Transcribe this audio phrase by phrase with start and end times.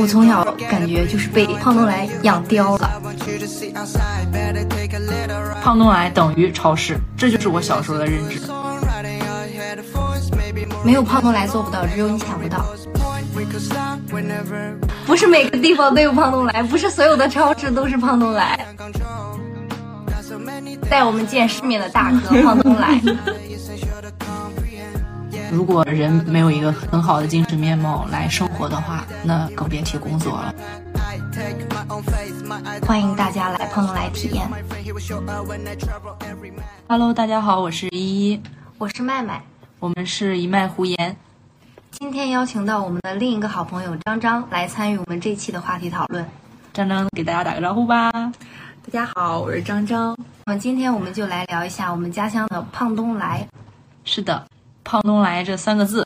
[0.00, 3.02] 我从小感觉就是被胖东来养刁了。
[5.62, 8.40] 胖东来等于超市，这就是我小时候的认知。
[10.84, 12.64] 没有胖东来做不到，只有你想不到。
[15.06, 18.66] 不是每个地方都有胖东来，不是所有的超市都是胖东来。
[20.88, 23.00] 带我们见世面的大哥胖东来。
[25.50, 30.54] 如果人没有一个很好的精神面貌来生活的话，那更别提工作了。
[32.86, 34.48] 欢迎大家来胖东来体验。
[36.88, 38.42] Hello，大家好，我是依依，
[38.76, 39.42] 我是麦麦，
[39.78, 41.16] 我们是一脉胡言。
[41.90, 46.24] 今天邀请到我们的另一个好朋友张张来参与我们这期的话题讨论。
[46.72, 48.10] 张张给大家打个招呼吧。
[48.12, 50.16] 大家好，我是张张。
[50.44, 53.46] 那么今天我们就来聊一下我们家乡的胖东来。
[54.04, 54.46] 是的。
[54.88, 56.02] 胖东来这三个字，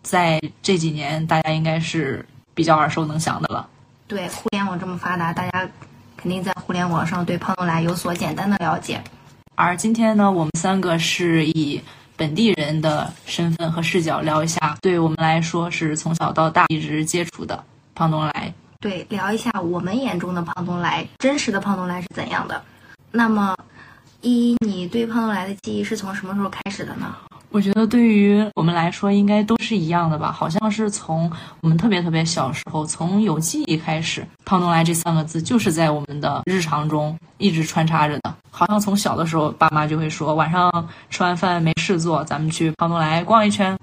[0.00, 2.24] 在这几年大家应该是
[2.54, 3.68] 比较耳熟能详的了。
[4.06, 5.68] 对，互联网这么发达，大家
[6.16, 9.02] 肯定在互联网上对胖东来有所简单的了解。
[9.56, 11.82] 而今天呢，我们三个是以
[12.16, 18.54] 本地人的身份和视角聊一下，对我们来说是从小到大一直接触的胖东来。
[18.78, 22.62] 对，聊一下我们眼中的胖东来，真实的胖东来是怎样的。
[23.10, 23.56] 那么，
[24.20, 27.16] 依依，你对胖东来的记忆是从什么时候开始的呢？
[27.52, 30.32] 我觉得对于我们来说，应该都是一样的吧。
[30.32, 38.34] 好像是从我们特别特别小时候，从有记忆开始，“胖东来”这三个字就是在我们的日常中一直穿插着的。
[38.50, 43.78] 好像从小的时候，爸妈就会说，晚上吃完饭没事做，咱们去胖东来逛一圈。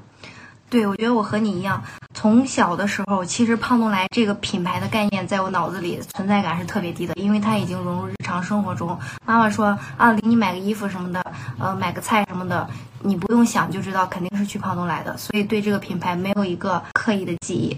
[0.70, 8.98] 对，我觉得我和你一样，从小的时候，其实胖东来这个品牌的概念在我脑子里存在感是特别低的，因为它已经融入日常生活中。
[9.26, 11.26] 妈妈说啊，给你买个衣服什么的，
[11.58, 12.70] 呃，买个菜什么的，
[13.02, 17.76] 你不用想就知道肯定是去胖东来的，所以对这个品牌没有一个刻意的记忆。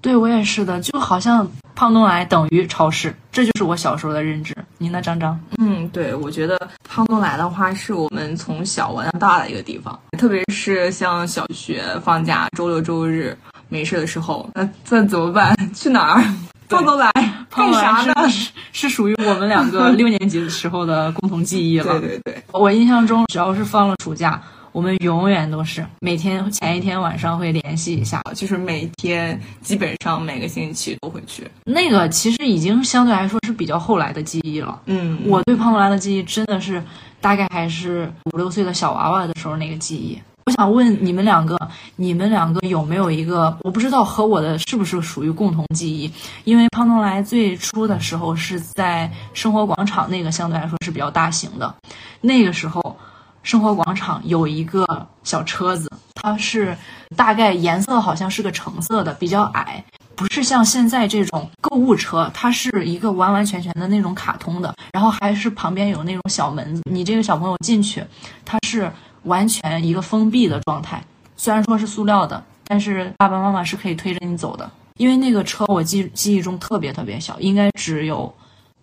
[0.00, 4.56] 对我也是的，就好像胖东来等于超市，这就是我小时候的认知。
[4.78, 5.38] 你呢，张张？
[5.58, 13.34] 嗯，对，我觉得胖东来的话是我们从小玩到大的一个地方，特别是像小学放假、周六周日
[13.68, 15.56] 没事的时候，那这怎么办？
[15.72, 16.24] 去哪儿？
[16.68, 17.10] 胖东来
[17.48, 18.28] 干啥呢？
[18.28, 21.98] 是是属于我们两个六年级的时候的共同记忆了。
[21.98, 24.42] 对对对，我印象中，只要是放了暑假。
[24.72, 31.48] 我们永远都是每天前一天晚上会联系一下，就是每天基本上每个星期都会去。
[31.64, 34.80] 那个其实已经相对来说是比较后来的记忆了。
[34.86, 36.82] 嗯，我对胖东来的记忆真的是
[37.20, 40.18] 大概还是五六岁的小娃娃的时候那个记忆。
[40.46, 41.58] 我想问你们两个，
[41.96, 46.10] 你们两个有没有一个我不知道和我的是不是属于共同记忆？
[46.44, 51.74] 因为胖东来最初的时候是在生活广场，那个相对来说是比较大型的，
[52.20, 52.96] 那个时候。
[53.42, 56.76] 生活广场有一个小车子，它是
[57.16, 59.82] 大概颜色好像是个橙色的，比较矮，
[60.14, 68.04] 不是像现在这种购物车，它是一个完完全全的那种卡通的，然后还是旁边有那种小门子，你这个小朋友进去，
[68.44, 68.90] 它是
[69.22, 71.02] 完全一个封闭的状态，
[71.36, 78.32] 虽然说是塑料的，但是爸爸妈妈是可以推着你走的，因为那个车我记记忆中特别特别小，应该只有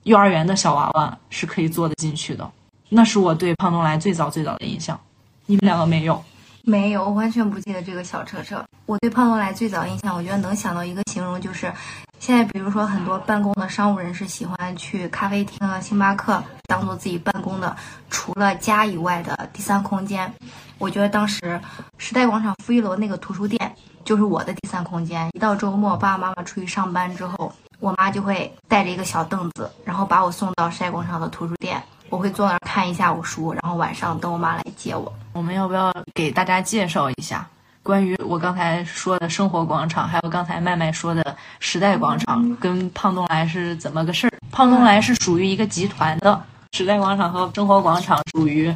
[0.04, 2.50] 幼儿园的小娃娃是可以坐得进去的。
[2.90, 5.00] 那是我对胖东来最早最早的印象，
[5.46, 6.24] 你们两个没有？
[6.64, 8.64] 没有，我完全不记得这个小车车。
[8.88, 11.72] 我对胖东来最早印象，我觉得能想到一个形容，就是
[12.20, 17.76] 现在比如说很多办公的商务人士喜欢去咖啡厅啊、星巴克当做自己办公的
[18.10, 20.32] 除了家以外的第三空间。
[20.78, 21.60] 我觉得当时
[21.98, 25.30] 时代广场负一楼那个图书店就是我的第三空间。
[25.34, 31.82] 一到周末，爸爸妈妈出去上班之后，我妈就会带着一个小凳子，然后把我送到时代广场的图书店。
[32.10, 35.12] 我会坐那儿看一下午书，然后晚上等我妈来接我。
[35.34, 37.46] 我们要不要给大家介绍一下
[37.84, 44.34] 关于我刚才说的生活广场，还有刚才麦麦说的时代广场，跟胖东来是怎么个事儿？
[44.52, 48.74] 胖东来是属于一个集团的，时代广场和生活广场属于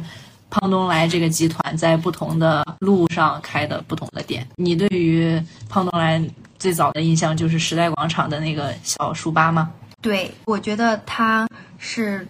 [0.50, 4.46] 胖东来这个集团在不同的路上开的不同的店。
[4.56, 6.22] 你对于胖东来
[6.58, 9.70] 最早的印象就是时代广场的那个小书吧吗？
[10.02, 12.26] 对，我觉得它是。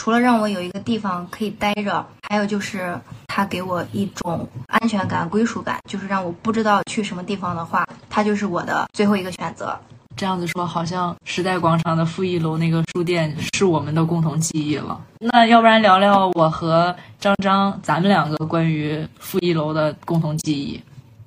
[0.00, 9.78] 除了让我有一个地方可以待着，还有就是它给我一种安全感、归属感，就是让我不知道去什么地方的话，它就是我的最后一个选择。
[10.16, 14.98] 这样子说，好像时代广场的负一楼那个书店是我们的共同记忆了。
[15.18, 20.82] 那要不然聊聊我和张张咱们两个关于负一楼的共同记忆，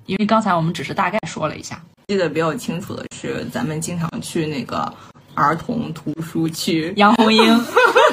[0.07, 1.79] 因为刚才我们只是大概说了一下。
[2.07, 4.91] 记得比较清楚的是，咱们经常去那个
[5.35, 7.65] 儿童图书区，杨红樱。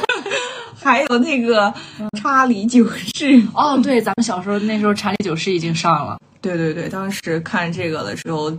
[0.82, 1.72] 还有那个
[2.18, 6.18] 查理九世哦，对，咱们小时候那时候查理九世已经上了。
[6.40, 8.50] 对对对，当时看这个的时候，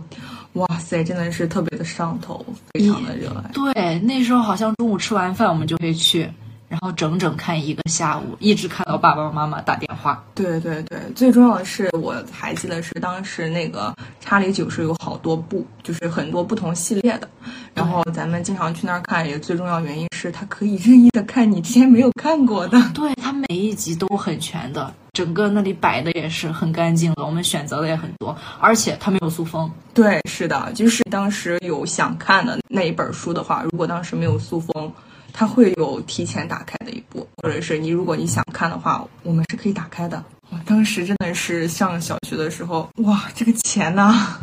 [0.52, 3.50] 哇塞，真的是特别的上头，非常的热爱。
[3.52, 6.30] 对，那时候好像中午吃完饭我们就会去，
[6.68, 10.22] 然后整整看一个下午，一直看到爸爸妈妈打电话。
[10.32, 17.28] 对对对，最重要的是，我还记得是当时那个查理九世有好多部，就是很多不同系列的，
[17.74, 22.80] 然后咱们经常去那儿看，也最重要原因是它可以任意的看你之前没有看过的。
[22.94, 29.68] 对，它每一集都很全的，整个那里摆的也是很干净的，我们选择的也很多，而且它没有塑封。
[29.92, 34.92] 对，是的，就是当时有想看的那一本书的话，如果当时没有塑封，
[35.32, 40.22] 它会有提前打开的一步，或者是你如果你想看的话，我们是可以打开的。
[40.52, 44.36] 我当时真的是上小学的时候，哇，这个钱呐、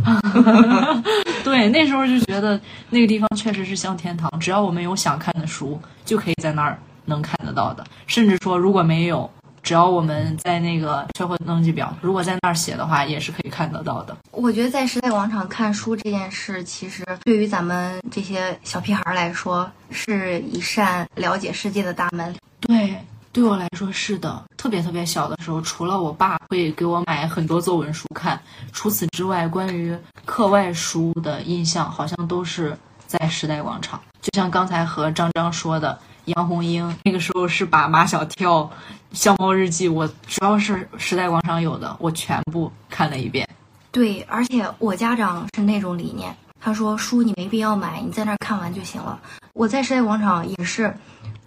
[1.45, 2.59] 对，那时候就觉得
[2.89, 7.85] 那个地方确实是像天堂，只要我们有想看的书，就可以在那儿能看得到的。
[8.07, 9.29] 甚至说如果没有，
[9.61, 14.17] 只要我们在那个社会登记表，如果在那儿写的话，也是可以看得到的。
[14.31, 22.35] 我觉得在时代广场看书这件事，其实对于咱们这些小屁孩儿来说，是一扇了解世界的大门。
[22.61, 22.97] 对，
[23.31, 24.43] 对我来说是的。
[24.57, 28.39] 特别特别小的时候，除了我爸会给我买很多作文书看，
[28.71, 32.77] 除此之外，关于课外书的印象好像都是
[33.07, 34.01] 在时代广场。
[34.21, 38.69] 就像刚才和张张说的，杨红樱那个时候是把马小跳、
[39.13, 43.47] 笑猫日记，我只要是时代广场有的，我全部看了一遍。
[43.91, 49.19] 对，而且我家长是那种理念，他说书你没必要买，你在那儿看完就行了。
[49.53, 50.93] 我在时代广场也是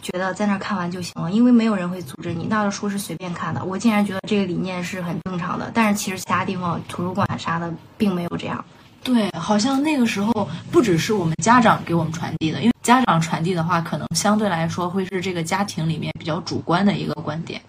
[0.02, 3.64] 觉得在那儿看完就行了，因为没有人会阻止你，那儿的书是随便看的。
[3.64, 8.62] 我竟然觉得这个理念是很正常的，但是其实其他地方图书馆啥的并没有这样。
[9.04, 17.60] 对，好像那个时候不只是我们家长给我们传递的，因为家长传递的话，可能相对来说会是这个家庭里面比较主观的一个观点。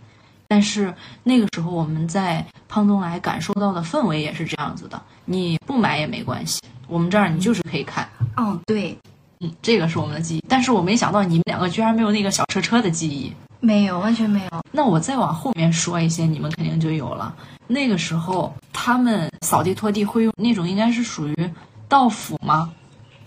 [0.48, 0.94] 但是
[1.24, 8.08] 那个时候我们在胖东来感受到的氛围也是这样子的，你不买也没关系，我们这儿你就是可以看。
[8.38, 8.96] 嗯，对，
[9.44, 10.44] 嗯，这个是我们的记忆。
[10.50, 13.32] 但是我没想到你们两个居然没有那个小车车的记忆。
[13.60, 14.50] 没有，完全没有。
[14.72, 17.34] 那我再往后面说一些，你们肯定就有了。
[17.68, 21.52] 那个时候他们扫地拖地会用那种应该是属于
[21.88, 22.72] 倒斧吗？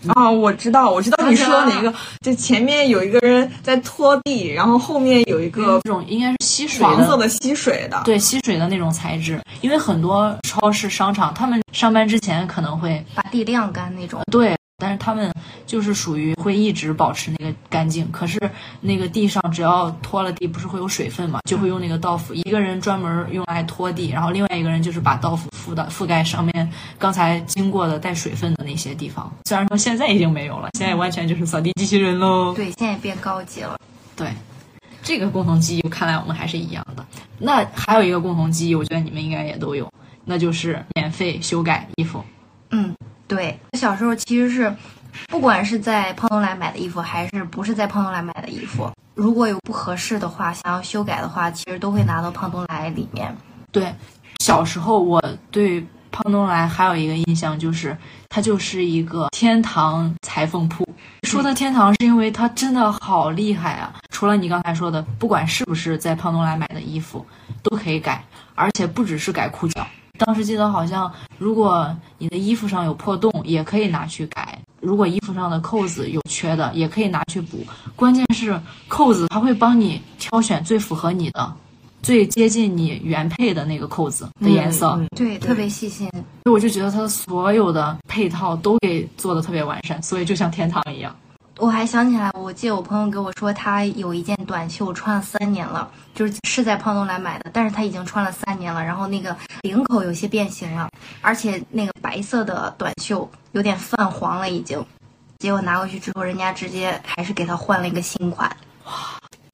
[0.09, 1.91] 啊，我知道，我知道你说的哪个，
[2.21, 9.41] 就前面有一个人在拖地，然后后面有一个这种应该是吸水黄色的吸水的，对，吸水的那种材质。
[9.61, 14.21] 因为很多超市、商场，他们上班之前可能会把地晾干那种。
[14.31, 15.33] 对，但是他们
[15.67, 18.11] 就是属于会一直保持那个干净。
[18.11, 18.39] 可是
[18.81, 22.33] 那个地上只要拖了地，不是会有水分嘛，就会用那个道斧。
[22.33, 29.31] 一个人专门用来拖地，然后另外一个人就是把道斧覆的覆盖上面刚才经过的带水分的那些地方。
[29.45, 32.53] 虽然说现在已经没有了，现在完全就是扫地机器人喽。
[32.55, 33.77] 对，现在也变高级了。
[34.15, 34.29] 对，
[35.03, 37.05] 这个共同记忆看来我们还是一样的。
[37.37, 39.91] 那还有一个共同记忆，我觉得你们应该也都有，
[40.25, 42.23] 那就是免费修改衣服。
[42.71, 42.95] 嗯，
[43.27, 44.75] 对，小时候其实是，
[45.27, 53.35] 不管是在胖东来买的衣服，还是不是在胖东来买的衣服，如果有不合适的话，想要修改的话，其实都会拿到胖东来里面。
[53.71, 53.93] 对，
[54.39, 57.95] 小时候我对胖东来还有一个印象就是，
[58.29, 60.87] 它就是一个天堂裁缝铺。
[61.23, 63.93] 说的天堂是因为它真的好厉害啊！
[64.09, 67.23] 除了你刚才说的，不管是不是在胖东来买的衣服，
[67.61, 68.23] 都可以改，
[68.55, 69.85] 而且不只是改裤脚。
[70.17, 77.65] 当时记得好像，如果你的衣服上有破洞，也可以拿去改；如果衣服上的扣子有缺的，也可以拿去补。
[77.95, 81.53] 关键是扣子，它会帮你挑选最符合你的、
[82.03, 84.95] 最接近你原配的那个扣子的颜色。
[84.99, 86.07] 嗯对，特别细心。
[86.11, 91.15] 所以我就觉得它所有的配套都给做的特别完善，所以就像天堂一样。
[91.59, 100.89] 我还想起来，我记得我朋友给我说，他有一件短袖穿了三年了，就是是在胖东来买的，但是他已经穿了三年了，然后那个领口有些变形了，
[101.21, 104.83] 而且那个白色的短袖有点泛黄了已经。
[105.39, 108.49] 结果拿过去之后，人家直接还是给他换了一个新款。
[108.85, 108.93] 哇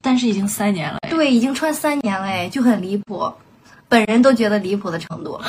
[0.02, 3.32] 但是已经三年了哎，对，已经穿三年了，哎，就很离谱，
[3.88, 5.40] 本人都觉得离谱的程度，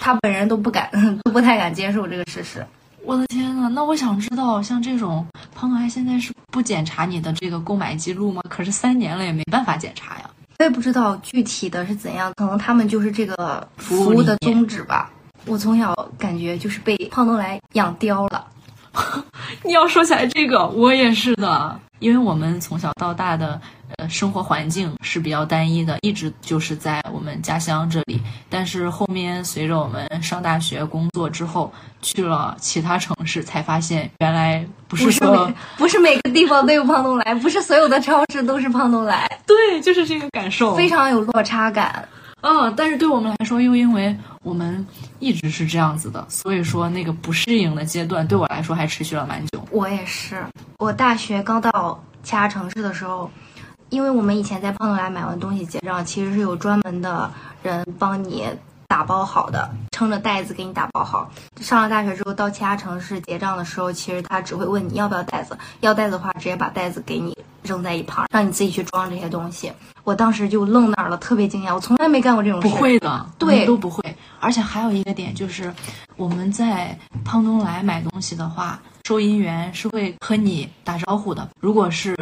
[0.00, 0.88] 他本人都不敢，
[1.24, 2.64] 都不太敢接受这个事实。
[3.04, 8.42] 我的天呐，那我想知道，像这种胖东来现在是不检查你的这个购买记录吗？
[8.48, 10.30] 可是三年了也没办法检查呀。
[10.58, 15.10] 我也不知道具体的是怎样，可能他们就是这个服务的宗旨吧。
[15.46, 18.46] 我从小感觉就是被胖东来养刁了。
[19.62, 23.60] 你要说起来这个，我也是的，因为我们从小到大的
[23.96, 28.20] 呃生活环境是比较单一的，一直就是在我们家乡这里。
[28.48, 31.72] 但是后面随着我们上大学、工作之后，
[32.02, 42.06] 去了其他城市，才发现原来不是不是说 不是每个地方都有胖东来，不是所有的超市都是胖东来，对，就是这个感受，非常有落差感。
[42.46, 44.86] 嗯，但是对我们来说，又因为我们
[45.18, 49.66] 一直是这样子的，所以说那个不适应的阶段对我来说还持续了蛮久。
[49.70, 50.44] 我也是，
[50.78, 53.30] 我大学刚到其他城市的时候，
[53.90, 57.30] 因为我们以前在胖东来买完东西结账，其实是有专门的
[57.62, 58.46] 人帮你
[58.88, 61.30] 打包好的，撑着袋子给你打包好。
[61.60, 69.72] 上了大学之后，到其他城市结账的时候，其实他只会问你要不要袋子，要袋子的话，直接把袋子给你扔在一旁，让你自己去装这些东西。
[70.02, 72.68] 我当时就愣那儿了，特别惊讶，我从来没干过这种事。
[72.68, 74.02] 不会的，对都不会。
[74.38, 75.72] 而且还有一个点就是，
[76.16, 81.46] 我们在胖东来买东西的话，收银员是会和你打招呼的。
[81.60, 82.16] 如果是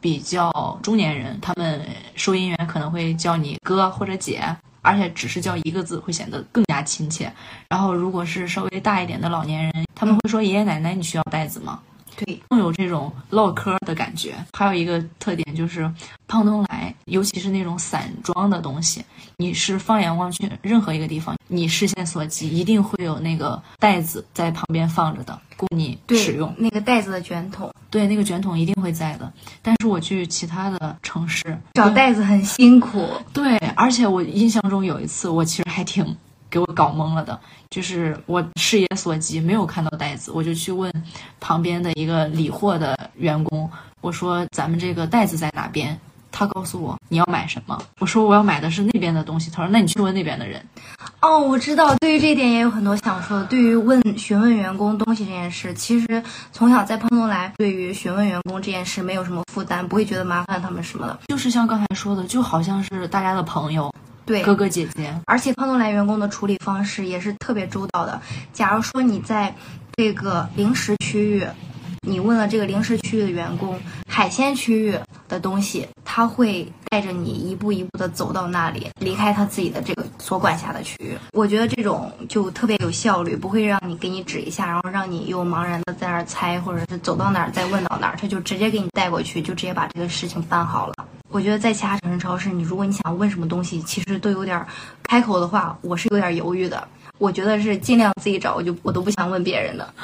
[0.00, 4.40] 比较中年人，他们收银员可能会叫你哥或者姐，
[4.80, 7.32] 而且只是叫一个字会显得更加亲切。
[7.68, 11.80] 然后如果是稍微大一点的老年人，他们会说爷爷奶奶，你需要袋子吗？
[12.18, 14.34] 对，更有这种唠嗑的感觉。
[14.52, 15.88] 还有一个特点就是，
[16.26, 19.04] 胖东来，尤其是那种散装的东西，
[19.36, 26.52] 你是放眼望去，任何一个地方，你视线所及，一定会有那个袋子在旁边放着的，供你使用。
[26.58, 29.32] 那个袋子的卷筒，对，那个卷筒一定会在的。
[29.62, 33.08] 但是我去其他的城市找袋子很辛苦。
[33.32, 36.16] 对，而且我印象中有一次，我其实还挺
[36.50, 37.38] 给我搞懵了的，
[37.70, 40.92] 就是我视野所及没有看到袋子，我就去问
[41.40, 45.98] 旁边的一个理货的员工，我说咱们这个袋子在哪边？
[46.30, 50.62] 他告诉我你要买什么，我说我要买的是那边的东西，他说那你去问那边的人。
[51.20, 53.46] 哦，我知道，对于这一点也有很多想说的。
[53.46, 61.18] 对于问询问员工东西这件事，其实从小在胖东来，对于询问员工这件事没有什么负担，不会觉得麻烦他们什么的。
[61.28, 63.92] 就是像刚才说的，就好像是大家的朋友，
[64.28, 65.12] 对，哥哥姐姐。
[65.24, 68.20] 而且胖东来员工的处理方式也是特别周到的。
[68.52, 69.54] 假如说你在
[69.96, 71.46] 这个零食区域，
[72.06, 81.16] 你问了这个零食区域的员工海鲜区域的东西，他会带着你一步一步的走到那里，离开他自己的这个所管辖的区域。
[81.32, 90.94] 我觉得这种就特别有效率，不会让你给你指一下，然后让你又茫然的在那儿猜，或者是走到哪儿再问到哪儿，他就直接给你带过去，就直接把这个事情办好了。
[91.30, 94.66] 我觉得在其他城市超市，你如果你想问什么东西，其实都有点儿
[95.02, 96.86] 开口的话，我是有点犹豫的。
[97.18, 99.94] 我觉得是尽量自己找，我就我都不想问别人的。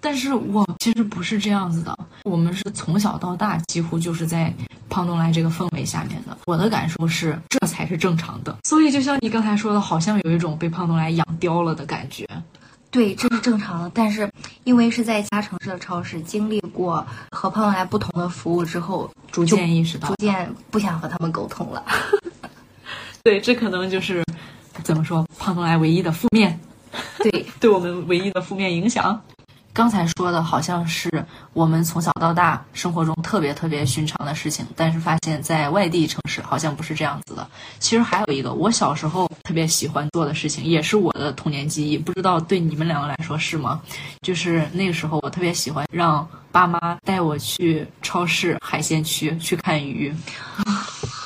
[0.00, 4.52] 但是我其实不是这样子的，我们是从小到大几乎就是在
[4.90, 6.36] 胖东来这个氛围下面的。
[6.46, 8.54] 我的感受是，这才是正常的。
[8.64, 12.26] 所以就像你刚才说的，好像有一种被胖东来养刁了的感觉。
[12.94, 13.90] 对，这是正常的。
[13.92, 14.30] 但是
[14.62, 21.84] 因为是在其他城市的超市经历过和胖东来不同的服务之后，逐渐意识到逐，渐不想和他们沟通了。
[23.24, 24.22] 对，这可能就是
[24.84, 26.56] 怎么说，胖东来唯一的负面，
[27.18, 29.20] 对， 对我们唯一的负面影响。
[29.74, 37.44] 刚才说的好像是我们从小到大生活中特别特别寻常的事情，但是发现在外地城市好像不是这样子的。
[37.80, 43.82] 其实还有一个我小时候特别喜欢做的事情，也是我的童年记忆，不知道对你们两个来说是吗？
[44.22, 50.14] 就是那个时候我特别喜欢让爸妈带我去超市海鲜区去看鱼。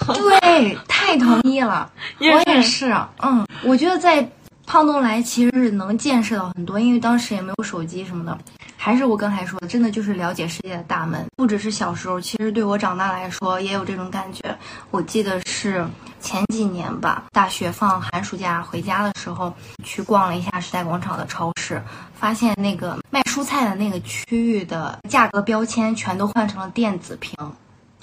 [0.06, 1.90] 对，太同意了。
[2.18, 4.26] 我也是是，嗯，我觉得在
[4.68, 8.38] 胖东来其实是能见识到很多，因为当时也没有手机什么的。
[8.76, 11.24] 还是我刚才说的，真的就是了解世界的大门。
[11.36, 14.54] 不只是小时候，其实对我长大来说也有这种感觉。
[14.90, 15.82] 我记得是
[16.20, 19.50] 前几年吧，大学放寒暑假回家的时候，
[19.82, 21.82] 去逛了一下时代广场的超市，
[22.14, 27.34] 发现那个卖蔬菜的那个区域的价格标签全都换成了电子屏。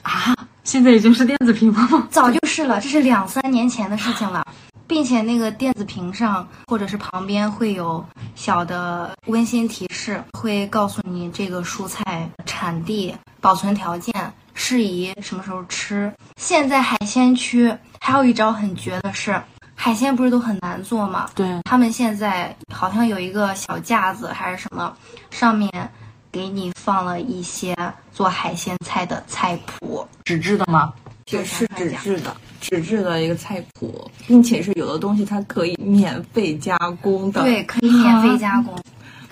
[0.01, 2.07] 啊， 现在已经是电子屏了吗？
[2.09, 4.43] 早就是了，这是两三年前的事情了，
[4.87, 14.13] 并且那个电子屏上或者是旁边会有小的温馨提示，会告诉你这个蔬菜产地、保存条件、
[14.53, 16.11] 适宜什么时候吃。
[16.37, 19.41] 现在海鲜区还有一招很绝的是，
[19.73, 21.29] 海鲜不是都很难做吗？
[21.33, 24.95] 对，他们现在好像有一个小架子还是什么，
[25.31, 25.69] 上面
[26.31, 27.75] 给你放了一些
[28.13, 30.07] 做海鲜菜的菜谱。
[30.23, 30.93] 纸质的吗？
[31.25, 32.35] 就，是纸质的，
[32.69, 37.41] 纸质的一个菜谱，并且是有的东西它可以免费加工的。
[37.43, 38.73] 对，可以免费加工。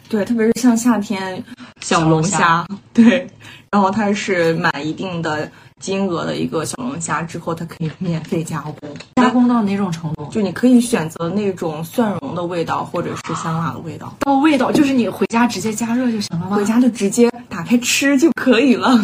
[0.08, 1.44] 对，特别是像夏天
[1.82, 2.64] 小龙虾，
[2.94, 3.28] 对，
[3.72, 5.50] 然后它是买一定的
[5.80, 8.76] 金额的一个小龙虾之后，它可以免费加工。
[9.16, 10.30] 加工到哪种程度？
[10.32, 14.16] 就你可以选择那种蒜蓉的味道，或者是香辣的味道。
[14.20, 16.56] 到味道，就是你回家直接加热就行了吗？
[16.56, 18.96] 回家就直接打开吃就可以了。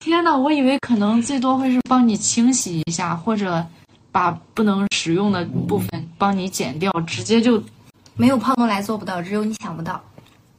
[0.00, 3.64] 天呐，我以为可能最多会是帮你清洗一下，或者
[4.10, 7.62] 把不能使用的部分帮你剪掉，直接就……
[8.16, 10.02] 没有胖东来做不到，只有你想不到。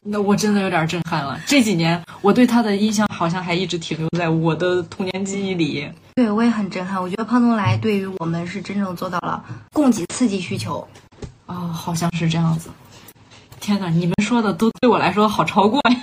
[0.03, 1.39] 那我真的有点震撼了。
[1.45, 5.88] 这几年我对他的印象好像还一直停留在我的童年记忆里。
[6.15, 7.00] 对我也很震撼。
[7.01, 9.43] 我觉得胖东来对于我们是真正做到了
[9.74, 10.88] 供给刺激需求。
[11.45, 12.69] 哦，好像是这样子。
[13.60, 16.00] 天哪，你们说的都对我来说好超过呀！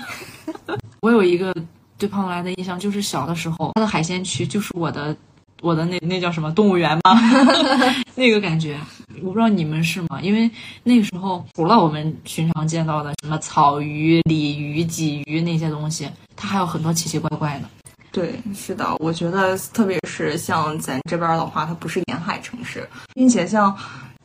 [1.03, 1.53] 我有一个
[1.99, 5.15] 对胖东来的印象，就是小的时候，它的海鲜区就是我的
[5.61, 7.21] 我的那那叫什么动物园吗？
[8.15, 8.79] 那个感觉，
[9.23, 10.21] 我不知道你们是吗？
[10.23, 10.51] 因为
[10.85, 17.69] 那个时候除了我们寻常见到的什么草鱼、鲤鱼、鲫鱼那些东西，它还有很多奇奇怪怪的。
[18.11, 23.77] 对，是的，我觉得特别是像咱这边的话，它不是沿海城市，并且像。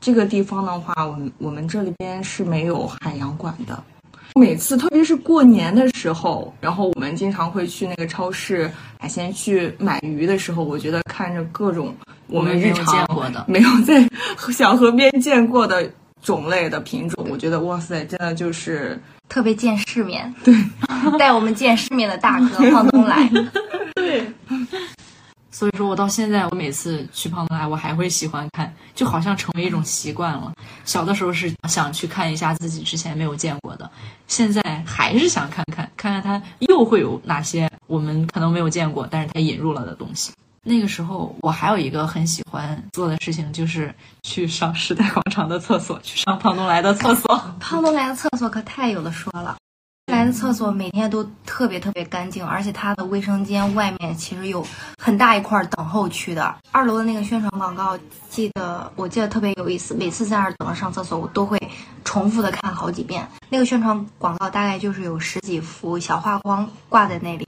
[0.05, 3.81] 这个地方的话，我们我们这里边是没有海洋馆的。
[4.35, 11.95] 每次，特别是过年的时候，然后我们经常会去那个超市海鲜去买鱼的时候，我觉得看着各种
[12.27, 14.07] 我们日常见过的、 没有在
[14.51, 15.89] 小河边见过的
[16.21, 18.99] 种类的品种，我觉得哇塞，真的就是
[19.29, 20.33] 特别见世面。
[20.43, 20.53] 对，
[21.19, 23.29] 带我们见世面的大哥 胖东来。
[23.95, 24.23] 对。
[25.53, 30.51] 所以说我到现在，我每次去胖东来，我还会喜欢看，就好像成为一种习惯了。
[30.83, 33.87] 小的时候是想去看一下自己之前没有见过的，
[34.27, 40.31] 现在还是想看看，看看它又会有哪些我们可能没有见过，但是它引入了的东西。
[40.65, 43.93] 那个时候我还有一个很喜欢做的事情，就是
[44.23, 47.37] 去上时代广场的厕所，去上胖东来的厕所。
[47.59, 49.55] 胖东来的厕所可太有的说了。
[50.13, 54.65] 来的厕所每天都特别特别干净，而且它的卫生间外面其实有
[54.97, 56.55] 很大一块等候区的。
[56.71, 57.97] 二楼的那个宣传广告，
[58.29, 61.59] 记得我记得特别有意思，每次在那儿等着上厕所，我都会
[62.05, 63.27] 重复的看好几遍。
[63.49, 67.47] 那个宣传广告大概就是有十几幅小画框挂在那里。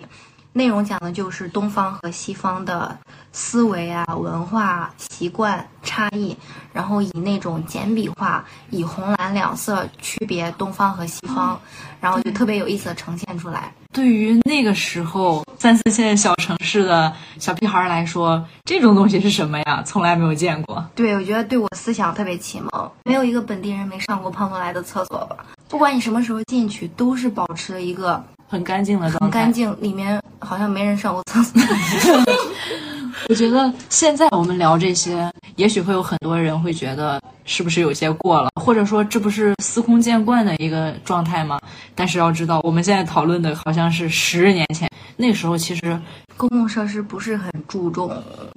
[0.58, 2.98] 内容讲的就是东方和西方的
[3.34, 6.34] 思维啊、文化习惯差异，
[6.72, 11.60] 然后以那种简笔画，以红蓝两色区别东方和西方，
[12.06, 13.74] 然后就特别有意思的呈现出来。
[13.92, 19.82] 对于那个时候三四线小城市的小屁孩来说，这种东西是什么呀？
[19.84, 20.86] 从来没有见过。
[20.94, 22.92] 对，我觉得对我思想特别启蒙。
[23.06, 25.38] 没有一个本地人没上过胖东来的厕所吧？
[25.68, 28.24] 不管你什么时候进去，都是保持了一个。
[28.48, 31.60] 很干净的状态，很干净，里面好像没人上过厕所。
[33.28, 41.60] 我觉得现在我们聊这些，也许会有很多人会觉得是不是有些过了，或者说这不是司空见惯的一个状态吗？
[41.96, 46.00] 但是要知道，我们现在讨论的好像是十年前，那时候其实
[46.38, 48.12] 公共设施不是很注重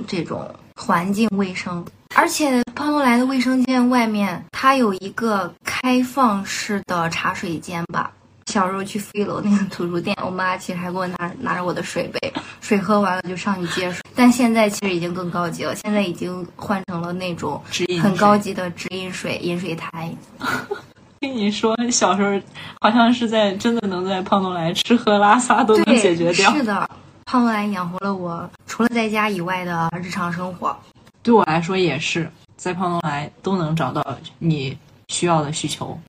[0.06, 1.82] 这种环境卫生，
[2.14, 8.10] 而且胖东来的卫生间外面它有一个开放式的茶水间吧。
[8.48, 12.32] 小时候去飞楼那个图书店，我妈其实还给我拿拿着我的水杯，
[12.62, 14.00] 水喝完了就上去接水。
[14.14, 17.60] 但现在其实已经更高级了，现在已经换成了那种
[18.02, 20.10] 很高级的直饮水饮水台。
[21.20, 22.40] 听你说，小时候
[22.80, 26.50] 好像是在真的能在胖东来吃喝拉撒都能解决掉。
[26.54, 26.88] 是的，
[27.26, 30.74] 胖东来养活了我，除了在家以外的日常生活。
[31.22, 34.02] 对我来说也是，在胖东来都能找到
[34.38, 34.74] 你
[35.08, 36.00] 需要的需求。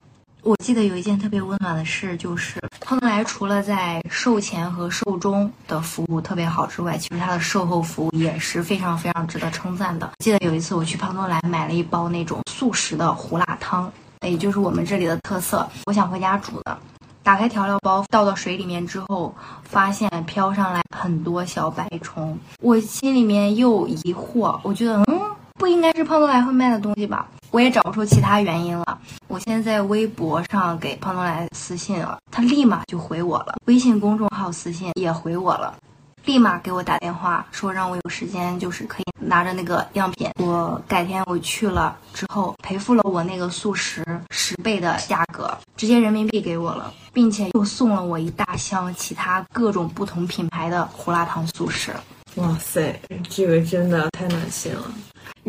[0.41, 10.09] 我记得有一件特别温暖的事，就是胖东来除了在售前和售中的服务特别好之外，其实它的售后服务也是非常非常值得称赞的。
[10.19, 16.77] 记得有一次我去胖东来买了一包那种速食的胡辣汤，也就是我们这里的特色，我想回家煮的。
[17.21, 25.19] 打开调料包倒到水里面之后，发现飘上来很多小白虫，我心里面又疑惑，我觉得嗯，
[25.55, 27.27] 不应该是胖东来会卖的东西吧？
[27.51, 28.99] 我也找不出其他原因了。
[29.27, 33.55] 我现在在微博上给胖东来私信了，他立马就回我了。
[33.65, 35.75] 微信公众号私信也回我了，
[36.25, 51.91] 立马给我打电话说让我有时间，就是可以拿着那个样品，我改天我去了之后赔付了我那个速食十倍的价格，直接人民币给我了，并且又送了我一大箱其他各种不同品牌的胡辣汤速食。
[52.35, 54.83] 哇塞，这个真的太暖心了。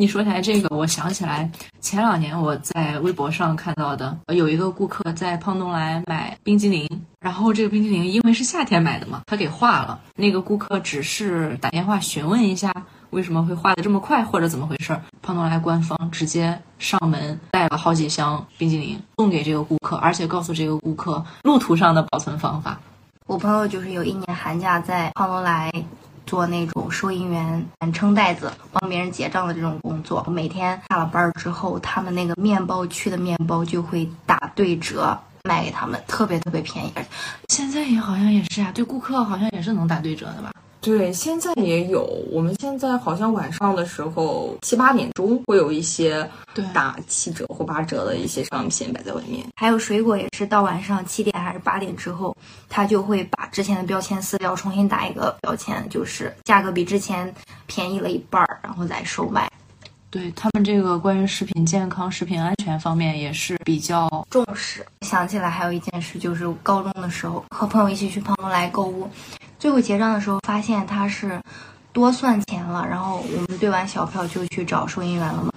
[0.01, 6.89] 你说起来这个，我想起来前两年我在微博上看到的，有一个顾客在胖东来买冰激凌，
[7.21, 10.01] 然后这个冰激凌因为是夏天买的嘛，他给化了。
[10.17, 12.73] 那个顾客只是打电话询问一下
[13.11, 22.81] 为什么会化的这么快，或者怎么回事，胖东来官方直接上门带了好几箱冰激凌送给这个顾客，而且告诉这个顾客路途上的保存方法。
[23.27, 25.71] 我朋友就是有一年寒假在胖东来。
[26.31, 30.25] 做那种收银员，撑袋子帮别人结账的这种工作。
[30.29, 36.93] 每天下了班之后，他们那个面包区的面包就会打对折卖给他们，特别特别便宜。
[37.49, 40.53] 现在也好像也是啊，对顾客好像也是能打对折的吧？
[40.81, 42.05] 对，现在也有。
[42.31, 46.27] 我们现在好像晚上的时候七八点钟会有一些
[46.73, 49.47] 打七折或八折的一些商品摆在外面。
[49.57, 52.35] 还有水果也是到晚上七点还是八点之后，
[52.69, 57.33] 他就会把之前的标签撕掉，重新打一个标签，就是价格比之前
[57.67, 59.51] 便宜了一半儿，然后再售卖。
[60.11, 64.85] 对他们这个关于食品健康、食品安全方面也是比较重视。
[65.03, 69.09] 想起来还有一件事，就是高中的时候和朋友一起去胖东来购物，
[69.59, 71.41] 最后结账的时候发现他是
[71.93, 75.51] 多算钱了，然后我们对完小票就去找收银员了嘛。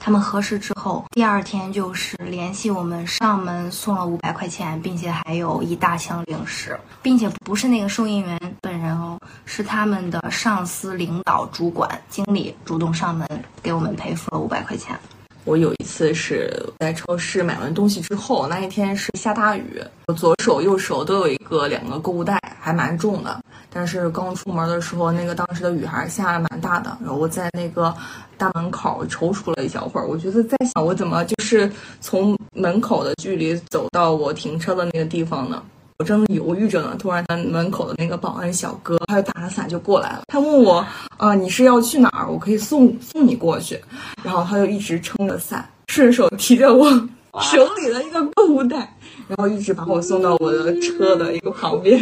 [0.00, 13.28] 他们核实之后，第二天就是联系我们上门送了五百块钱，并且还有一大箱零食，并且不是那个收银员本人哦，是他们的上司、领导、主管、经理主动上门
[13.62, 14.98] 给我们赔付了五百块钱。
[15.44, 23.40] 我有一次是在超市买完东西之后，那一天是下大雨，我左手右手都有一个两个购物袋，还蛮重的。
[23.70, 27.94] 但是刚出门的时候，那个当时的雨还是下的蛮大的，然后我在那个
[28.36, 35.62] 大门口踌躇了一小会儿，我觉得在想我怎么就是从门口的距离走到我停车的那个地方呢？
[35.98, 40.22] 我正犹豫着呢，突然门口的那个保安小哥，他就打着伞就过来了。
[40.28, 42.30] 他问我，啊、你是要去哪儿？
[42.30, 43.80] 我可以送送你过去。
[44.22, 46.88] 然后他就一直撑着伞，顺手提着我
[47.40, 52.00] 手里的一个购物袋，然后一直把我送到我的车的一个旁边。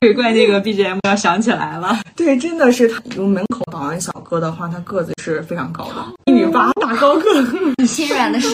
[0.00, 1.98] 鬼怪那个 BGM 要想起来了。
[2.16, 3.00] 对，真的是他。
[3.16, 7.22] 因为门口保安小哥的话，他个子是非常高的，一米八大高个。
[7.86, 8.52] 心软的神，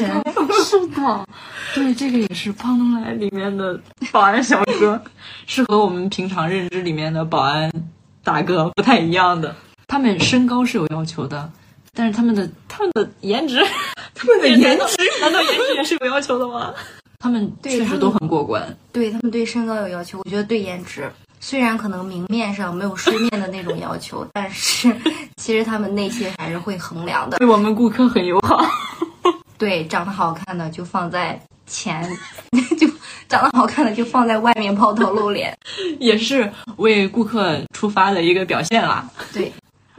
[0.64, 1.26] 是的，
[1.74, 3.78] 对，这个也是胖东来里面的
[4.10, 5.00] 保安小哥，
[5.46, 7.70] 是和我们平常认知里面的保安
[8.24, 9.54] 大哥不太一样的。
[9.86, 11.50] 他们身高是有要求的，
[11.94, 13.62] 但是他们的他们的颜值，
[14.14, 16.72] 他们的 颜值，难道颜值也是有要求的吗？
[17.18, 18.62] 他们确实都很过关。
[18.92, 24.94] 对他们对身高有要求，我觉得对颜值虽然可能明面上没有书面的那种要求， 但是
[25.36, 27.38] 其实他们内心还是会衡量的。
[27.38, 28.64] 对我们顾客很友好。
[29.58, 32.08] 对，长得好看的就放在前，
[32.78, 32.86] 就
[33.28, 35.56] 长得好看的就放在外面抛头露脸。
[35.98, 39.08] 也是为顾客出发的一个表现啦。
[39.32, 39.52] 对，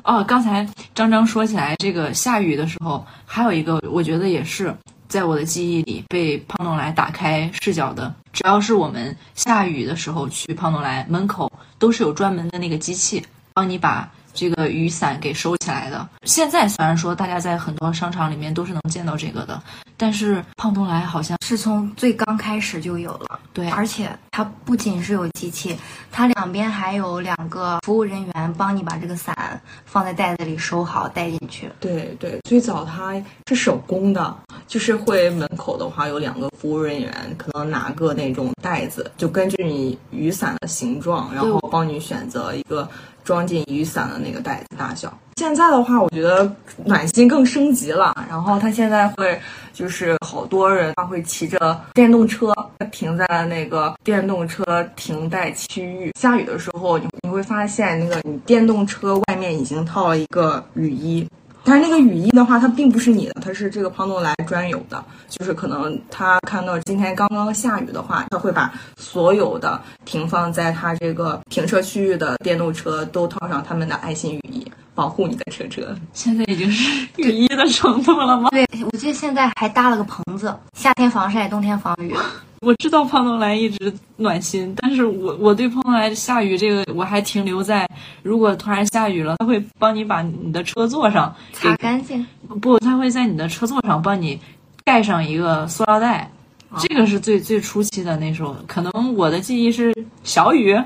[0.03, 4.73] 哦，刚才张张说起来这个下雨的时候，还有一个我觉得也是
[5.09, 8.13] 在我的记忆里被胖东来打开视角的。
[8.31, 16.07] 只要是我们下雨的时候去胖东来门口，都是有专门的那个机器帮你把这个雨伞给收起来的。
[16.23, 19.61] 现在虽然说大家在很多商场里面都是能见到这个的，
[19.97, 23.39] 但是胖东来好像是从最刚开始就有了。
[23.51, 25.75] 对而且它不仅是有机器，
[26.11, 31.69] 它两边还有两个服务人员帮你把这个伞放在袋子里收好带进去。
[31.79, 34.37] 对对，最早它是手工的，
[34.69, 42.87] 就是会门口的话有两个服务人员，可能拿个那种袋子，就根据你雨伞的形状，然后帮你选择一个
[43.23, 45.11] 装进雨伞的那个袋子大小。
[45.37, 46.51] 现在的话，我觉得
[46.85, 49.39] 暖心更升级了，然后它现在会
[49.73, 52.53] 就是好多人他会骑着电动车
[52.91, 54.63] 停在了那个电动车
[54.95, 61.27] 停带区域，下雨的时候你你会发现那个你电动车外面已经套了一个雨衣，
[61.63, 65.03] 但是那个雨衣的话，它并不是你的，它是这个胖东来专有的。
[65.27, 75.95] 就是可能他看到今天刚刚下雨的话，他会把所有的停放在他这个停车区域的电动车都套上他们的爱心雨衣，保护你的车车。
[76.13, 78.49] 现在已经是雨衣的程度了吗？
[78.49, 82.15] 对，我记得现在还搭了个棚子，夏天防晒，冬天防雨。
[82.61, 87.87] 我知道胖东来一直暖心，但是我我对胖东来下雨这个我还停留在，
[88.21, 92.25] 如果突然下雨了，他会帮你把你的车座上擦干净。
[92.61, 94.39] 不，他会在你的车座上帮你
[94.83, 96.29] 盖上一个塑料袋，
[96.77, 98.55] 这个是最最初期的那时候。
[98.67, 99.93] 可能我的记忆是
[100.23, 100.77] 小雨，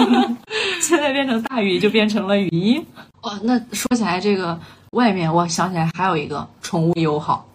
[0.82, 2.84] 现在变成大雨就变成了雨衣。
[3.22, 4.58] 哦，那说起来这个
[4.90, 7.46] 外面，我想起来还有一个宠物友好。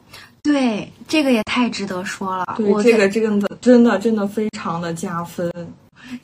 [0.43, 2.55] 对，这个也太值得说了。
[2.57, 5.51] 对，这个这个的真的真的非常的加分。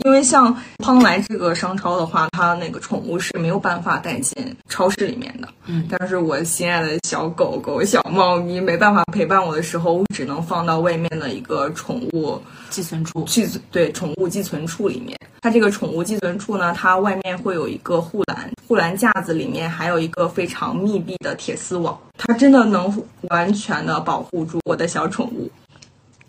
[0.04, 5.48] 因为像胖东来这个商超的话，它那个宠物是没有办法带进超市里面的。
[5.66, 15.18] 嗯但是我心爱的小狗狗、小猫咪没办法陪伴我的时候，我只能放到外面的一个宠物寄存处，寄对宠物寄存处里面。
[15.42, 25.50] 它这个宠物寄存处呢，它外面会有一个护栏，护栏架子里面还有一个非常密闭的铁丝网，它真的能完全的保护住我的小宠物。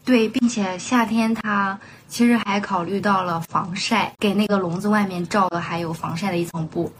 [0.05, 6.91] 对，并且夏天它其实还考虑到了防晒，给那个笼子外面罩的还有防晒的一层布。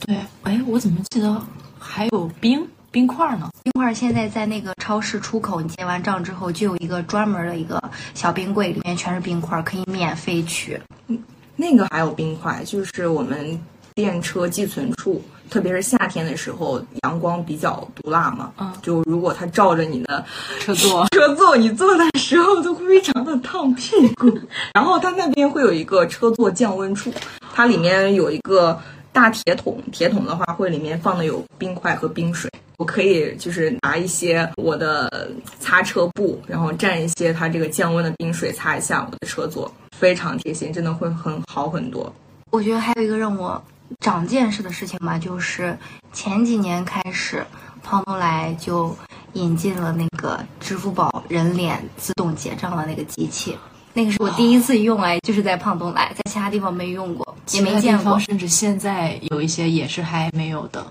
[0.00, 1.42] 对，哎，我怎么记得
[1.78, 3.50] 还有冰冰块呢？
[3.62, 7.82] 冰块现在在那个超市出口，你结完账之后就有一个专门的一个
[8.14, 10.80] 小冰柜，里面全是冰块，可以免费取。
[11.08, 11.18] 嗯
[11.56, 13.60] 那个还有冰块，就是我们
[13.94, 20.24] 电车寄存处，特别是夏天的时候，阳光比较毒辣嘛，嗯就如果它照着你的
[20.60, 24.32] 车座 车座，你坐的时候都非常的烫屁股。
[24.72, 27.12] 然后它那边会有一个车座降温处，
[27.52, 28.78] 它里面有一个
[29.12, 32.50] 大铁桶，铁桶的话会里面放的有冰块和冰水。
[32.78, 42.10] 我可以就是拿一些我的擦车布，然后蘸一些它这个降温的冰水擦一下我的车座，非常贴心，真的会很好很多。
[42.50, 43.62] 我觉得还有一个让我
[43.98, 45.76] 长见识的事情吧，就是
[46.12, 47.44] 前几年开始，
[47.82, 48.96] 胖东来就
[49.32, 53.58] 引进了那个支付宝人脸自动结账的那个机器。
[53.92, 58.18] 那个是我第一次用，哎，就是在胖东来，在其他地方没用过，也没见过。
[58.20, 60.86] 甚至现在有一些也是还没有的。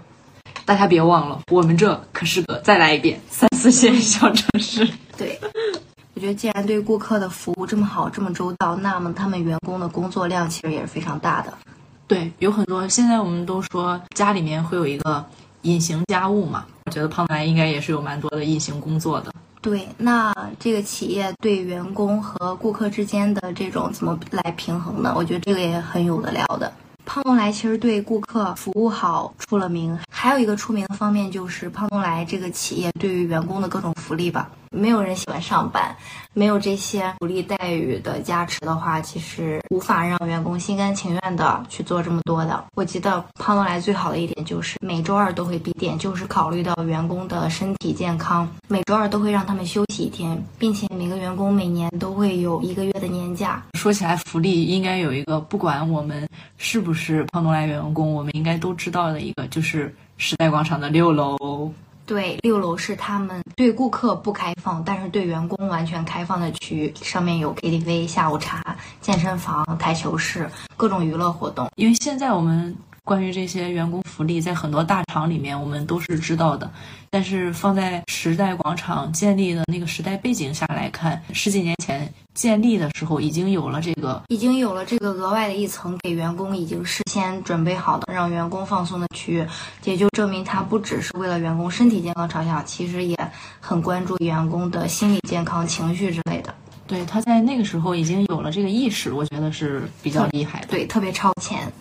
[0.66, 4.88] 大家别忘了，我们这可是个再来一遍三四线小城市。
[5.18, 5.40] 对，
[6.14, 11.58] 我觉得既然对顾客的服务这么好、这么周到，那么他们员工的工作量其实也是非常大的。
[12.10, 15.24] 对，有很多现在我们都说家里面会有一个
[15.62, 19.32] 隐形家务嘛，我觉得胖东来应该也是有蛮多的隐形工作的。
[19.62, 25.14] 对，那这个企业对员工和顾客之间的这种怎么来平衡呢？
[25.16, 26.74] 我觉得这个也很有的聊的。
[27.06, 34.50] 胖东来其实对顾客服务好出了名，还有一个出名的方面就是胖东来这个企业对于员工的各种福利吧。
[34.72, 35.96] 没有人喜欢上班，
[36.40, 42.64] 没有这些福利待遇的加持的话，其实无法让员工心甘情愿的去做这么多的。
[42.76, 53.62] 我记得胖东来最好的一点就是每周二都会闭店，就是考虑到员工的身体健康，每周二都会让他们休息一天，并且每个员工每年都会有一个月的年假。
[53.74, 56.26] 说起来，福利应该有一个，不管我们
[56.56, 61.70] 是不是胖东来员工，我们应该都知道的一个，就是时代广场的六楼。
[62.10, 71.70] 对，六楼是他们对顾客不开放，但是对员工完全开放的区域，上面有 KTV、下午茶、健身房、台球室，各种娱乐活动。
[71.76, 72.76] 因为现在我们
[73.10, 76.72] 关于这些员工福利，在很多大厂里面我们都是知道的，
[77.10, 89.48] 但是放在时代广场建立的那个时代背景下来看，十几年前建立的时候已经有了这个已经有了这个额外的一层给员工已经事先准备好的让员工放松的区域，
[89.86, 93.18] 也就证明他不只是为了员工身体健康着想，其实也
[93.60, 96.54] 很关注员工的心理健康、情绪之类的。
[96.86, 100.68] 对，他在那个时候已经有了这个意识，我觉得是比较厉害的。
[100.68, 101.72] 对，特别超前。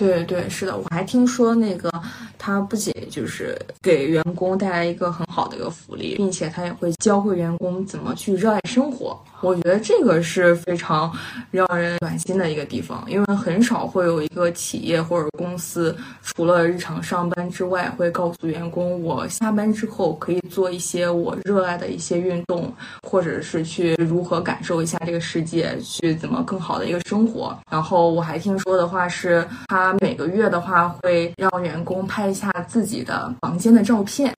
[0.00, 1.92] 对对，是的，我还听说那个
[2.38, 9.18] 他不仅就是给员工带来一个很好的一个福利，并且他也会教会员工怎么去热爱生活。
[9.40, 11.10] 我觉得这个是非常
[11.50, 22.70] 让人暖心的一个地方，因为很少会有一个企业或者公司除了日常上班之外，会告诉员工我下班之后可以做一些我热爱的一些运动，
[23.08, 27.58] 或者是去如何感受一下这个世界，去怎么更好的一个生活。
[27.70, 34.34] 然后我还听说的话是，他每个月的话会让员工拍一下自己的房间的照片。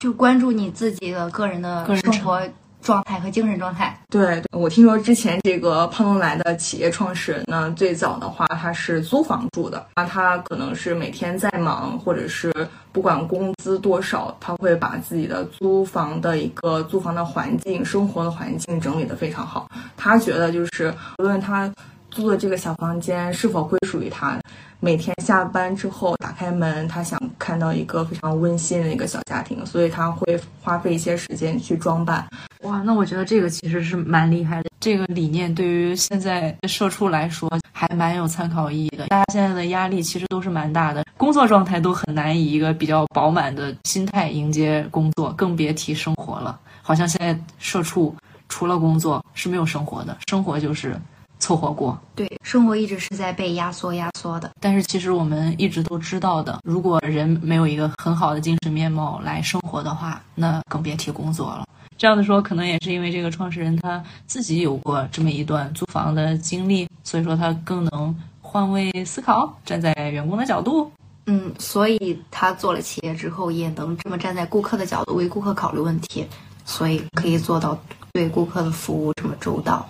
[0.00, 2.40] 就关注你自己的个人的生活
[2.80, 3.94] 状态和精神状态。
[4.08, 12.50] 对，我听说之前这个胖东来的企业创始人呢，最早的话他是租房住的，那他可能是每天在忙，或者是
[12.92, 19.68] 不管工资多少，他会把自己的租房的一个租房的环境、生活的环境整理得非常好。
[19.98, 21.70] 他觉得就是无论他
[22.10, 24.38] 租的这个小房间是否归属于他，
[24.80, 32.26] 每天下班之后打开门，他想看到一个非常温馨的一个小家庭，所以他会花费一些时间去装扮。
[32.62, 34.70] 哇，那我觉得这个其实是蛮厉害的。
[34.80, 39.08] 这个理念对于现在社畜来说还蛮有参考意义的。
[39.08, 46.58] 大家现在的压力其实都是蛮大的，工作状态都很难以一个比较饱满的心态迎接工作，更别提生活了。
[46.82, 48.14] 好像现在社畜
[48.48, 50.98] 除了工作是没有生活的，生活就是
[51.40, 51.98] 凑合过。
[52.14, 54.52] 对，生活一直是在被压缩、压缩的。
[54.60, 61.64] 但是其实我们一直都知道的，如果人没有一个很好的精神面貌来生活的话，那更别提工作了。
[61.98, 70.90] 这样的说，可能也是因为这个创始人他自己有过这么一段租房的经历，所以说他更能换位思考，站在员工的角度。
[71.26, 76.26] 嗯，所以他做了企业之后，也能这么站在顾客的角度为顾客考虑问题，
[76.64, 77.78] 所以可以做到
[78.12, 79.86] 对顾客的服务这么周到。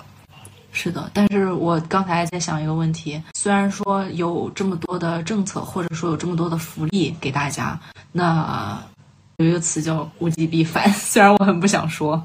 [0.72, 7.78] 是的，但是我刚才在想一个问题，虽然说有这么多的政策，或者说有这么多的福利给大家，
[8.12, 8.80] 那
[9.38, 12.22] 有一个词叫物极必反， 虽然我很不想说，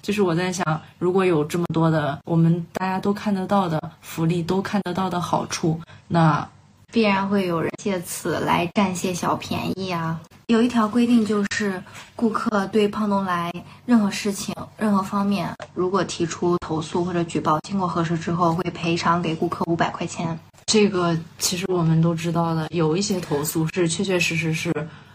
[0.00, 0.64] 就是我在想，
[0.98, 6.48] 如果有这么多的我们大家都看得到的福利，都看得到的好处，那
[6.90, 10.20] 必然会有人借此来占些小便宜啊。
[10.52, 11.82] 有一条规定就是，
[12.14, 13.50] 顾客对胖东来
[13.86, 20.38] 任何事情、任何方面，如果提出投诉或者举报，经过核实之后，会赔偿给顾客五百块钱。
[20.66, 24.70] 这个其实我们都知道的，有一些投诉是确确实实是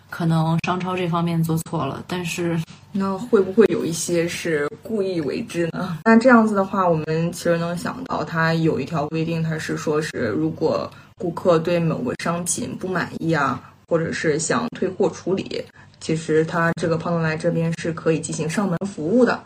[0.09, 2.59] 可能商超这方面做错了，但是
[2.91, 5.99] 那会不会有一些是故意为之呢？
[6.03, 15.63] 那这样子的话，我们其实能想到，它有一条规定，它是说是如果顾客对某个商品不满意啊，或者是想退货处理，
[15.99, 19.41] 其实他这个胖东来这边是可以进行上门服务的，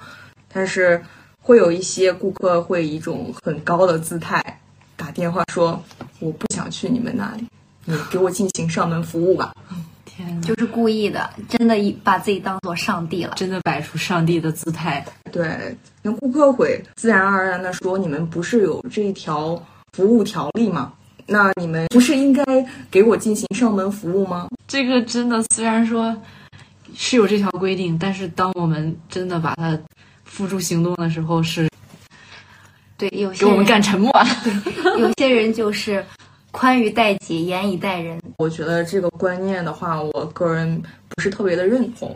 [0.51, 1.01] 但是
[1.41, 4.59] 会有一些顾客会以一种很高的姿态。
[4.95, 5.81] 打电话说
[6.19, 7.45] 我不想去你们那里，
[7.85, 9.53] 你给我进行上门服务吧。
[10.05, 13.33] 天哪，就是故意的，真的以把自己当做上帝了。
[13.35, 15.03] 真的摆出上帝的姿态。
[15.31, 20.93] 对，那顾客会自然而然的说，你们不是有这一条服务条例吗？
[21.31, 22.43] 那你们不是应该
[22.91, 24.49] 给我进行上门服务吗？
[24.67, 26.13] 这个真的虽然说
[26.93, 29.79] 是有这条规定，但是当我们真的把它
[30.25, 31.69] 付诸行动的时候，是
[32.97, 34.27] 对，有些给我们干沉默了。
[34.99, 36.05] 有些人就是
[36.51, 38.19] 宽于待己，严以待人。
[38.37, 42.13] 我觉得这个观念的话，我个人不是特别的认同。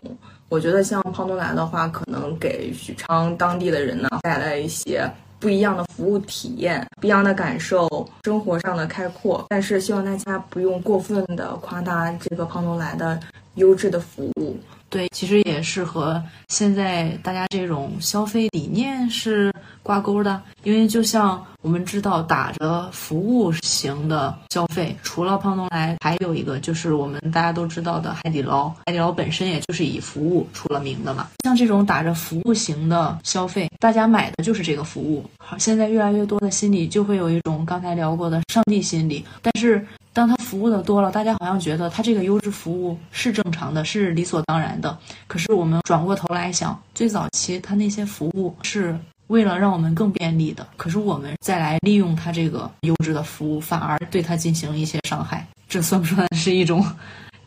[0.50, 5.10] 我觉得像胖东来的话，可能给许昌当地的人呢带来一些
[5.46, 7.88] 不一样的服务体验、不一样的感受、
[8.24, 9.46] 生活上的开阔。
[9.48, 13.20] 但是希望大家不用过分的夸大这个胖东来的
[13.54, 14.58] 优质的服务。
[14.90, 19.54] 对，其实也是和现在大家这种消费理念是
[19.84, 28.68] 挂钩的，因为就像我们知道，打着服务型的消费，除了胖东来，还有一个就是我们大家都知道的海底捞。
[28.88, 31.28] 海底捞本身也就是以服务出了名的嘛。
[31.44, 35.24] 像这种打着服务型的消费，大家买的就是这个服务。
[35.38, 39.86] 好，现在越来越多的心理就会有一种刚才聊过的上帝心理，但是。
[40.16, 44.98] 当他服务的多了，大家好像觉得他这个优质服务是正常的，是理所当然的。
[45.28, 48.98] 可是我们转过头来想，最早期他那些服务是
[49.28, 56.86] 为了让我们更便利的，可是我们再来利用它这个优质的服务，反而对它进行一些伤害，这算不算是一种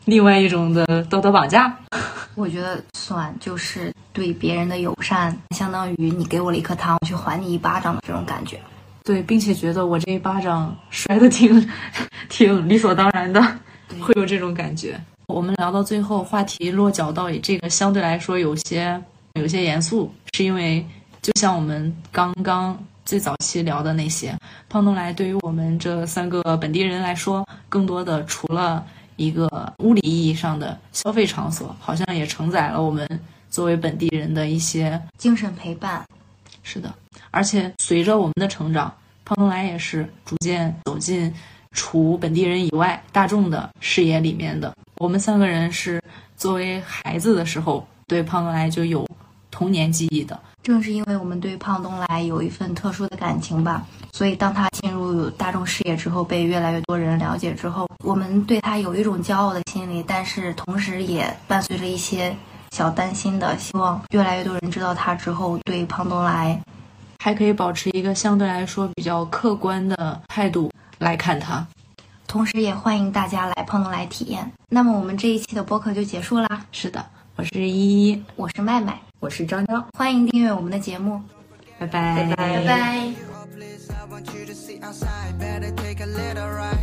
[0.05, 1.73] 另外一种的道德绑架？
[2.35, 8.59] 我觉得算，就是对别人的友善，相当于你给我了一颗糖，我去还你一巴掌的这种感觉。
[9.03, 11.69] 对，并且觉得我这一巴掌摔的挺
[12.29, 13.41] 挺理所当然的，
[13.99, 14.99] 会有这种感觉。
[15.27, 19.01] 我们聊到最后，话题落脚到这个相对来说有些
[19.33, 20.85] 有些严肃，是因为
[21.21, 24.37] 就像我们刚刚最早期聊的那些，
[24.69, 33.07] 胖东来对于我们这三个本地人来说，更多的除了一个物理意义上的消费场所，好像也承载了我们
[33.49, 36.05] 作为本地人的一些精神陪伴，
[36.63, 36.93] 是的，
[37.31, 38.93] 而且随着我们的成长，
[39.25, 41.33] 胖东来也是逐渐走进
[41.71, 44.73] 除本地人以外大众的视野里面的。
[44.97, 46.01] 我们三个人是
[46.37, 49.05] 作为孩子的时候对胖东来就有
[49.51, 50.39] 童年记忆的。
[50.61, 62.35] 正是因为我们对胖东来有一份特殊的感情吧，所以当他进入大众视野之后，被越来越多人了解之后，我们对他有一种骄傲的心理，但是同时也伴随着一些
[62.71, 66.61] 小担心的，希望越来越多人知道他之后，对胖东来
[67.19, 71.65] 还可以保持一个相对来说比较客观的态度来看他。
[72.27, 74.51] 同时也欢迎大家来胖东来体验。
[74.69, 77.03] 那么我们这一期的播客就结束啦，是的，
[77.35, 81.21] 我是依依，我是麦麦，我是张张，欢迎订阅我们的节目，
[81.77, 83.13] 拜拜，拜拜。
[83.53, 85.37] Please, I want you to see outside.
[85.37, 86.79] Better take a little ride.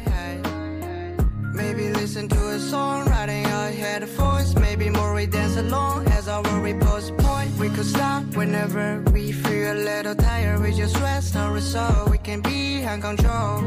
[1.55, 4.55] Maybe listen to a song, riding your headphones.
[4.55, 7.59] Maybe more we dance along as our worry postponed.
[7.59, 10.61] We could stop whenever we feel a little tired.
[10.61, 12.11] We just rest our resolve.
[12.11, 13.63] We can be in control.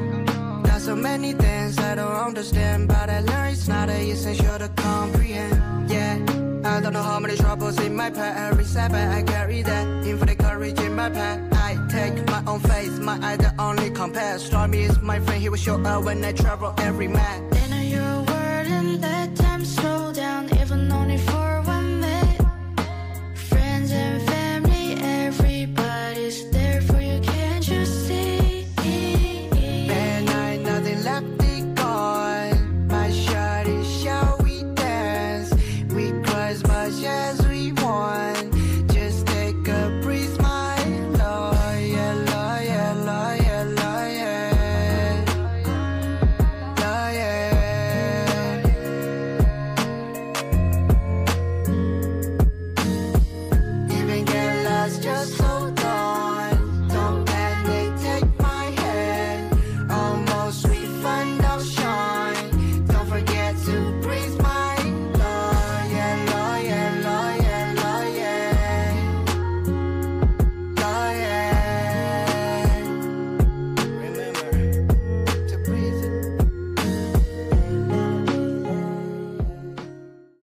[0.62, 5.89] Got so many things I don't understand, but I learned it's not essential to comprehend.
[5.89, 6.19] Yeah.
[6.63, 8.52] I don't know how many troubles in my path.
[8.52, 11.39] Every setback I carry that infinite courage in my path.
[11.54, 14.45] I take my own faith, my eye the only compass.
[14.45, 17.50] Stormy is my friend, he will show up when I travel every man.